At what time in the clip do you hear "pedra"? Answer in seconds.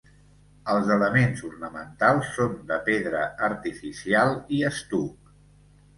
2.89-3.21